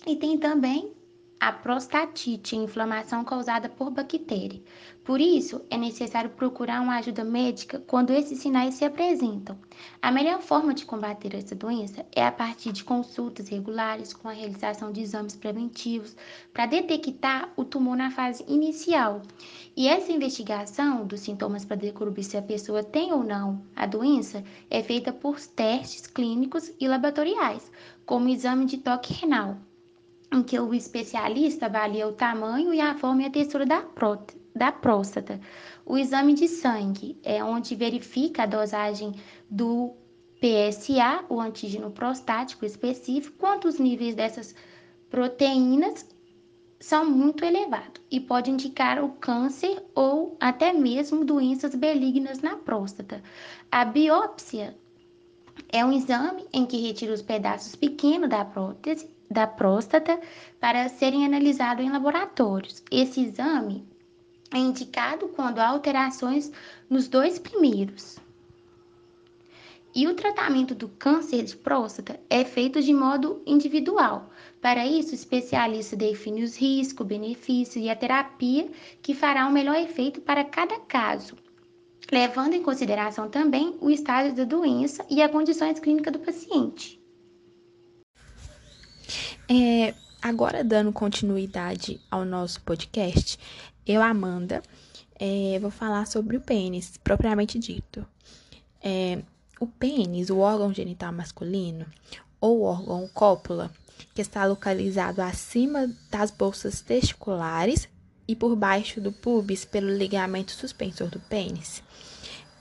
E 0.05 0.15
tem 0.17 0.37
também 0.37 0.91
a 1.39 1.51
prostatite, 1.51 2.55
inflamação 2.55 3.23
causada 3.23 3.69
por 3.69 3.91
bactéria. 3.91 4.61
Por 5.03 5.21
isso, 5.21 5.63
é 5.69 5.77
necessário 5.77 6.31
procurar 6.31 6.81
uma 6.81 6.97
ajuda 6.97 7.23
médica 7.23 7.79
quando 7.85 8.11
esses 8.11 8.39
sinais 8.39 8.73
se 8.73 8.83
apresentam. 8.83 9.57
A 10.01 10.11
melhor 10.11 10.41
forma 10.41 10.73
de 10.73 10.85
combater 10.85 11.35
essa 11.35 11.55
doença 11.55 12.05
é 12.15 12.25
a 12.25 12.31
partir 12.31 12.71
de 12.71 12.83
consultas 12.83 13.47
regulares 13.47 14.13
com 14.13 14.27
a 14.27 14.33
realização 14.33 14.91
de 14.91 15.01
exames 15.01 15.35
preventivos 15.35 16.15
para 16.51 16.65
detectar 16.65 17.53
o 17.55 17.63
tumor 17.63 17.95
na 17.95 18.09
fase 18.09 18.43
inicial. 18.47 19.21
E 19.75 19.87
essa 19.87 20.11
investigação 20.11 21.05
dos 21.05 21.21
sintomas 21.21 21.63
para 21.63 21.77
descobrir 21.77 22.23
se 22.23 22.35
a 22.35 22.41
pessoa 22.41 22.83
tem 22.83 23.13
ou 23.13 23.23
não 23.23 23.61
a 23.75 23.85
doença 23.85 24.43
é 24.69 24.81
feita 24.81 25.13
por 25.13 25.39
testes 25.39 26.07
clínicos 26.07 26.71
e 26.79 26.87
laboratoriais, 26.87 27.71
como 28.05 28.25
o 28.25 28.29
exame 28.29 28.65
de 28.65 28.77
toque 28.79 29.13
renal 29.13 29.57
em 30.31 30.43
que 30.43 30.59
o 30.59 30.73
especialista 30.73 31.67
avalia 31.67 32.07
o 32.07 32.13
tamanho 32.13 32.73
e 32.73 32.81
a 32.81 32.95
forma 32.95 33.23
e 33.23 33.25
a 33.25 33.29
textura 33.29 33.65
da, 33.65 33.81
pró 33.81 34.17
da 34.55 34.71
próstata. 34.71 35.39
O 35.85 35.97
exame 35.97 36.33
de 36.33 36.47
sangue 36.47 37.17
é 37.23 37.43
onde 37.43 37.75
verifica 37.75 38.43
a 38.43 38.47
dosagem 38.47 39.13
do 39.49 39.93
PSA, 40.39 41.25
o 41.29 41.39
antígeno 41.39 41.91
prostático 41.91 42.65
específico, 42.65 43.37
quanto 43.37 43.67
os 43.67 43.79
níveis 43.79 44.15
dessas 44.15 44.53
proteínas 45.09 46.05
são 46.79 47.09
muito 47.09 47.43
elevados 47.43 48.01
e 48.11 48.19
pode 48.19 48.51
indicar 48.51 49.03
o 49.03 49.09
câncer 49.13 49.83
ou 49.95 50.37
até 50.39 50.71
mesmo 50.73 51.25
doenças 51.25 51.73
benignas 51.73 52.39
na 52.39 52.55
próstata. 52.55 53.23
A 53.71 53.83
biópsia 53.83 54.77
é 55.69 55.83
um 55.83 55.91
exame 55.91 56.45
em 56.53 56.65
que 56.65 56.77
retira 56.77 57.13
os 57.13 57.21
pedaços 57.21 57.75
pequenos 57.75 58.29
da 58.29 58.45
prótese 58.45 59.09
da 59.29 59.45
próstata 59.45 60.19
para 60.59 60.89
serem 60.89 61.25
analisados 61.25 61.83
em 61.85 61.91
laboratórios. 61.91 62.83
Esse 62.89 63.21
exame 63.21 63.85
é 64.53 64.57
indicado 64.57 65.27
quando 65.29 65.59
há 65.59 65.67
alterações 65.67 66.51
nos 66.89 67.07
dois 67.07 67.37
primeiros. 67.37 68.17
E 69.93 70.07
o 70.07 70.13
tratamento 70.13 70.75
do 70.75 70.87
câncer 70.87 71.43
de 71.43 71.55
próstata 71.55 72.19
é 72.29 72.45
feito 72.45 72.81
de 72.81 72.93
modo 72.93 73.41
individual. 73.45 74.29
Para 74.61 74.85
isso, 74.85 75.11
o 75.11 75.15
especialista 75.15 75.95
define 75.95 76.43
os 76.43 76.55
riscos, 76.55 77.07
benefícios 77.07 77.83
e 77.83 77.89
a 77.89 77.95
terapia 77.95 78.69
que 79.01 79.15
fará 79.15 79.47
o 79.47 79.51
melhor 79.51 79.75
efeito 79.75 80.21
para 80.21 80.43
cada 80.43 80.79
caso, 80.81 81.35
levando 82.11 82.53
em 82.53 82.61
consideração 82.61 83.27
também 83.27 83.75
o 83.81 83.89
estágio 83.89 84.35
da 84.35 84.43
doença 84.43 85.03
e 85.09 85.21
as 85.21 85.31
condições 85.31 85.79
clínicas 85.79 86.13
do 86.13 86.19
paciente. 86.19 87.01
É, 89.49 89.93
agora, 90.21 90.63
dando 90.63 90.91
continuidade 90.91 92.01
ao 92.11 92.25
nosso 92.25 92.61
podcast, 92.61 93.39
eu, 93.85 94.01
Amanda, 94.01 94.61
é, 95.17 95.57
vou 95.61 95.71
falar 95.71 96.05
sobre 96.05 96.35
o 96.35 96.41
pênis, 96.41 96.97
propriamente 97.01 97.57
dito. 97.57 98.05
É, 98.83 99.21
o 99.59 99.65
pênis, 99.65 100.29
o 100.29 100.39
órgão 100.39 100.73
genital 100.73 101.13
masculino, 101.13 101.85
ou 102.41 102.63
órgão 102.63 103.09
cópula, 103.13 103.71
que 104.13 104.21
está 104.21 104.45
localizado 104.45 105.21
acima 105.21 105.89
das 106.11 106.29
bolsas 106.29 106.81
testiculares 106.81 107.87
e 108.27 108.35
por 108.35 108.53
baixo 108.55 108.99
do 108.99 109.13
pubis 109.13 109.63
pelo 109.63 109.89
ligamento 109.89 110.51
suspensor 110.51 111.07
do 111.09 111.19
pênis. 111.21 111.81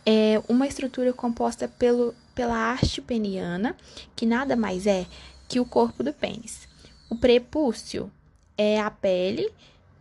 É 0.04 0.40
uma 0.48 0.68
estrutura 0.68 1.12
composta 1.12 1.66
pelo, 1.66 2.14
pela 2.32 2.72
haste 2.72 3.02
peniana, 3.02 3.76
que 4.14 4.24
nada 4.24 4.54
mais 4.54 4.86
é 4.86 5.04
que 5.48 5.58
o 5.58 5.64
corpo 5.64 6.04
do 6.04 6.12
pênis. 6.12 6.68
O 7.08 7.16
prepúcio 7.16 8.10
é 8.56 8.80
a 8.80 8.90
pele 8.90 9.52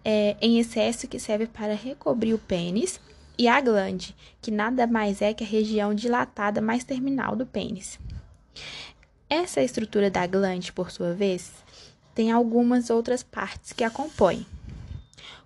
é, 0.04 0.36
em 0.40 0.60
excesso 0.60 1.08
que 1.08 1.20
serve 1.20 1.48
para 1.48 1.74
recobrir 1.74 2.34
o 2.34 2.40
pênis, 2.40 3.00
e 3.38 3.48
a 3.50 3.60
glande, 3.60 4.16
que 4.42 4.50
nada 4.50 4.88
mais 4.88 5.22
é 5.22 5.34
que 5.34 5.44
a 5.44 5.48
região 5.48 5.94
dilatada 5.94 6.62
mais 6.62 6.84
terminal 6.84 7.36
do 7.36 7.46
pênis. 7.46 8.00
Essa 9.30 9.62
estrutura 9.62 10.10
da 10.10 10.26
glande, 10.26 10.72
por 10.72 10.90
sua 10.90 11.14
vez, 11.14 11.52
tem 12.14 12.32
algumas 12.32 12.90
outras 12.90 13.24
partes 13.24 13.74
que 13.74 13.84
a 13.84 13.90
compõem, 13.90 14.46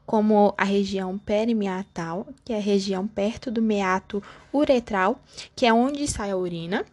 como 0.06 0.54
a 0.58 0.64
região 0.64 1.18
perimeatal, 1.18 2.28
que 2.46 2.54
é 2.54 2.58
a 2.58 2.62
região 2.62 3.08
perto 3.08 3.50
do 3.50 3.62
meato 3.62 4.22
uretral, 4.54 5.20
que 5.56 5.66
é 5.66 5.74
onde 5.74 6.08
sai 6.08 6.30
a 6.30 6.38
urina. 6.38 6.86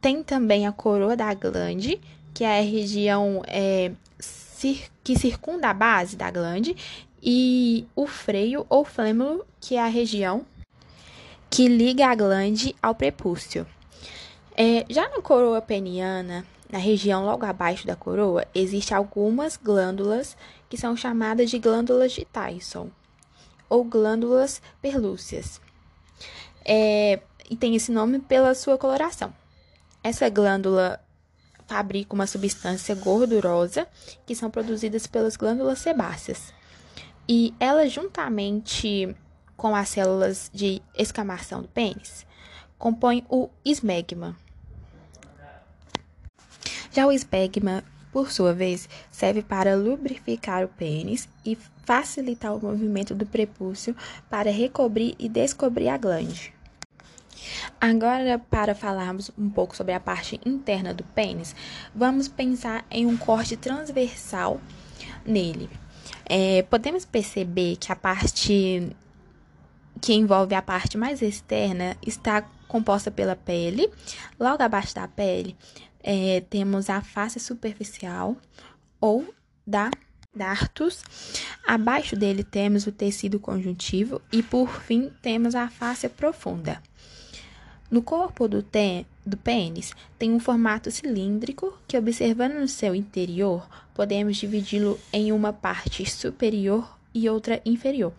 Tem 0.00 0.22
também 0.22 0.66
a 0.66 0.72
coroa 0.72 1.16
da 1.16 1.34
glande, 1.34 2.00
que 2.40 2.44
é 2.44 2.58
a 2.58 2.62
região 2.62 3.42
é, 3.46 3.92
que 5.04 5.14
circunda 5.14 5.68
a 5.68 5.74
base 5.74 6.16
da 6.16 6.30
glande, 6.30 6.74
e 7.22 7.86
o 7.94 8.06
freio 8.06 8.64
ou 8.66 8.82
flêmulo, 8.82 9.44
que 9.60 9.76
é 9.76 9.82
a 9.82 9.88
região 9.88 10.46
que 11.50 11.68
liga 11.68 12.06
a 12.06 12.14
glande 12.14 12.74
ao 12.82 12.94
prepúcio. 12.94 13.66
É, 14.56 14.86
já 14.88 15.06
na 15.10 15.20
coroa 15.20 15.60
peniana, 15.60 16.46
na 16.72 16.78
região 16.78 17.26
logo 17.26 17.44
abaixo 17.44 17.86
da 17.86 17.94
coroa, 17.94 18.46
existem 18.54 18.96
algumas 18.96 19.58
glândulas 19.58 20.34
que 20.70 20.78
são 20.78 20.96
chamadas 20.96 21.50
de 21.50 21.58
glândulas 21.58 22.12
de 22.12 22.24
Tyson 22.24 22.88
ou 23.68 23.84
glândulas 23.84 24.62
perlúceas. 24.80 25.60
É, 26.64 27.20
e 27.50 27.54
tem 27.54 27.76
esse 27.76 27.92
nome 27.92 28.18
pela 28.18 28.54
sua 28.54 28.78
coloração. 28.78 29.30
Essa 30.02 30.30
glândula 30.30 30.98
fabrica 31.70 32.16
uma 32.16 32.26
substância 32.26 32.96
gordurosa 32.96 33.86
que 34.26 34.34
são 34.34 34.50
produzidas 34.50 35.06
pelas 35.06 35.36
glândulas 35.36 35.78
sebáceas. 35.78 36.52
E 37.28 37.54
elas, 37.60 37.92
juntamente 37.92 39.14
com 39.56 39.76
as 39.76 39.88
células 39.88 40.50
de 40.52 40.82
escamação 40.98 41.62
do 41.62 41.68
pênis, 41.68 42.26
compõem 42.76 43.24
o 43.28 43.48
esmegma. 43.64 44.36
Já 46.90 47.06
o 47.06 47.12
esmegma, 47.12 47.84
por 48.10 48.32
sua 48.32 48.52
vez, 48.52 48.88
serve 49.12 49.40
para 49.40 49.76
lubrificar 49.76 50.64
o 50.64 50.68
pênis 50.68 51.28
e 51.46 51.56
facilitar 51.84 52.52
o 52.52 52.60
movimento 52.60 53.14
do 53.14 53.24
prepúcio 53.24 53.94
para 54.28 54.50
recobrir 54.50 55.14
e 55.20 55.28
descobrir 55.28 55.88
a 55.88 55.96
glande. 55.96 56.52
Agora, 57.80 58.38
para 58.38 58.74
falarmos 58.74 59.30
um 59.38 59.48
pouco 59.48 59.76
sobre 59.76 59.92
a 59.92 60.00
parte 60.00 60.40
interna 60.44 60.92
do 60.92 61.04
pênis, 61.04 61.54
vamos 61.94 62.28
pensar 62.28 62.84
em 62.90 63.06
um 63.06 63.16
corte 63.16 63.56
transversal 63.56 64.60
nele. 65.24 65.68
É, 66.24 66.62
podemos 66.62 67.04
perceber 67.04 67.76
que 67.76 67.90
a 67.90 67.96
parte 67.96 68.94
que 70.00 70.14
envolve 70.14 70.54
a 70.54 70.62
parte 70.62 70.96
mais 70.96 71.20
externa 71.20 71.96
está 72.06 72.42
composta 72.66 73.10
pela 73.10 73.36
pele. 73.36 73.90
Logo 74.38 74.62
abaixo 74.62 74.94
da 74.94 75.06
pele, 75.06 75.56
é, 76.02 76.40
temos 76.48 76.88
a 76.88 77.02
face 77.02 77.38
superficial 77.38 78.36
ou 79.00 79.34
da 79.66 79.90
dartos. 80.34 81.02
Abaixo 81.66 82.16
dele 82.16 82.44
temos 82.44 82.86
o 82.86 82.92
tecido 82.92 83.38
conjuntivo 83.38 84.22
e, 84.32 84.42
por 84.42 84.80
fim, 84.80 85.10
temos 85.20 85.54
a 85.54 85.68
face 85.68 86.08
profunda. 86.08 86.82
No 87.90 88.02
corpo 88.02 88.46
do, 88.46 88.64
do 89.26 89.36
pênis 89.36 89.92
tem 90.16 90.32
um 90.32 90.38
formato 90.38 90.92
cilíndrico 90.92 91.76
que, 91.88 91.98
observando 91.98 92.54
no 92.54 92.68
seu 92.68 92.94
interior, 92.94 93.68
podemos 93.92 94.36
dividi-lo 94.36 94.96
em 95.12 95.32
uma 95.32 95.52
parte 95.52 96.08
superior 96.08 96.96
e 97.12 97.28
outra 97.28 97.60
inferior, 97.66 98.12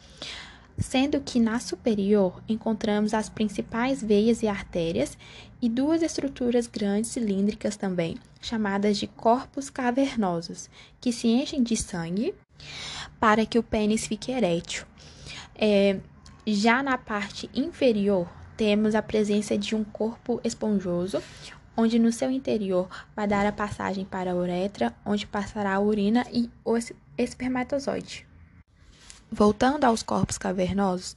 sendo 0.78 1.22
que 1.22 1.40
na 1.40 1.58
superior 1.58 2.44
encontramos 2.50 3.14
as 3.14 3.30
principais 3.30 4.04
veias 4.04 4.44
e 4.44 4.48
artérias 4.48 5.18
e 5.62 5.70
duas 5.70 6.02
estruturas 6.02 6.68
grandes 6.68 7.12
cilíndricas 7.12 7.78
também, 7.78 8.18
chamadas 8.42 8.98
de 8.98 9.08
corpos 9.08 9.70
cavernosos, 9.70 10.70
que 11.00 11.14
se 11.14 11.30
enchem 11.30 11.64
de 11.64 11.78
sangue 11.78 12.36
para 13.22 13.46
que 13.46 13.58
o 13.58 13.64
pênis 13.64 14.06
fique 14.06 14.34
erétil. 14.34 14.86
É, 15.56 15.98
já 16.46 16.84
na 16.84 16.98
parte 16.98 17.50
inferior 17.54 18.28
temos 18.62 18.94
a 18.94 19.02
presença 19.02 19.58
de 19.58 19.76
um 19.76 19.84
corpo 19.84 20.40
esponjoso, 20.44 21.20
onde 21.76 21.98
no 21.98 22.12
seu 22.12 22.30
interior 22.30 22.88
vai 23.16 23.28
dar 23.28 23.44
a 23.44 23.52
passagem 23.52 24.06
para 24.06 24.34
a 24.34 24.36
uretra, 24.36 24.96
onde 25.04 25.26
passará 25.26 25.74
a 25.74 25.80
urina 25.80 26.28
e 26.32 26.48
o 26.64 26.78
espermatozoide. 27.18 28.24
Voltando 29.32 29.86
aos 29.86 30.04
corpos 30.04 30.38
cavernosos, 30.38 31.16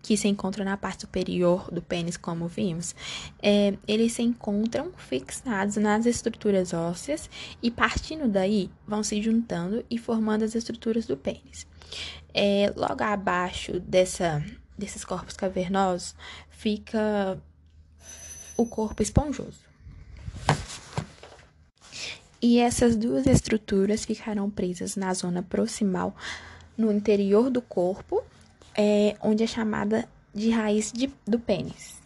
que 0.00 0.16
se 0.16 0.26
encontram 0.26 0.64
na 0.64 0.78
parte 0.78 1.02
superior 1.02 1.70
do 1.70 1.82
pênis, 1.82 2.16
como 2.16 2.48
vimos, 2.48 2.94
é, 3.42 3.74
eles 3.86 4.14
se 4.14 4.22
encontram 4.22 4.90
fixados 4.96 5.76
nas 5.76 6.06
estruturas 6.06 6.72
ósseas 6.72 7.28
e, 7.62 7.70
partindo 7.70 8.26
daí, 8.26 8.70
vão 8.88 9.02
se 9.02 9.20
juntando 9.20 9.84
e 9.90 9.98
formando 9.98 10.44
as 10.44 10.54
estruturas 10.54 11.04
do 11.04 11.14
pênis. 11.14 11.66
É, 12.32 12.72
logo 12.74 13.04
abaixo 13.04 13.78
dessa 13.80 14.42
desses 14.76 15.04
corpos 15.04 15.36
cavernosos 15.36 16.14
fica 16.56 17.38
o 18.56 18.66
corpo 18.66 19.02
esponjoso. 19.02 19.66
E 22.40 22.58
essas 22.58 22.96
duas 22.96 23.26
estruturas 23.26 24.04
ficarão 24.04 24.50
presas 24.50 24.96
na 24.96 25.12
zona 25.12 25.42
proximal, 25.42 26.16
no 26.76 26.90
interior 26.90 27.50
do 27.50 27.60
corpo, 27.60 28.22
é, 28.74 29.16
onde 29.20 29.42
é 29.42 29.46
chamada 29.46 30.08
de 30.34 30.50
raiz 30.50 30.92
de, 30.92 31.10
do 31.26 31.38
pênis. 31.38 31.96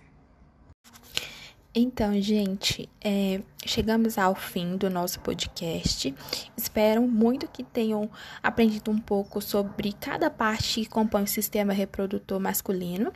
Então, 1.73 2.21
gente, 2.21 2.89
é, 3.01 3.41
chegamos 3.65 4.19
ao 4.19 4.35
fim 4.35 4.77
do 4.77 4.91
nosso 4.91 5.21
podcast. 5.21 6.13
Espero 6.57 7.03
muito 7.03 7.47
que 7.47 7.63
tenham 7.63 8.11
aprendido 8.43 8.91
um 8.91 8.99
pouco 8.99 9.41
sobre 9.41 9.93
cada 9.93 10.29
parte 10.29 10.81
que 10.81 10.89
compõe 10.89 11.23
o 11.23 11.29
sistema 11.29 11.73
reprodutor 11.73 12.41
masculino. 12.41 13.13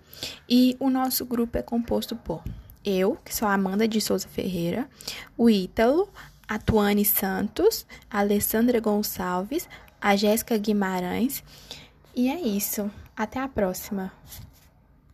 E 0.49 0.77
o 0.79 0.88
nosso 0.88 1.27
grupo 1.27 1.59
é 1.59 1.62
composto 1.62 2.14
por 2.14 2.45
eu, 2.85 3.19
que 3.25 3.35
sou 3.35 3.49
a 3.49 3.55
Amanda 3.55 3.88
de 3.88 4.01
Souza 4.01 4.29
Ferreira, 4.29 4.88
o 5.37 5.51
Ítalo, 5.51 6.09
a 6.47 6.57
Tuane 6.57 7.05
Santos, 7.05 7.85
a 8.09 8.21
Alessandra 8.21 8.79
Gonçalves, 8.79 9.69
a 10.01 10.14
Jéssica 10.14 10.57
Guimarães. 10.57 11.43
E 12.14 12.29
é 12.29 12.40
isso. 12.40 12.88
Até 13.17 13.40
a 13.40 13.49
próxima. 13.49 14.12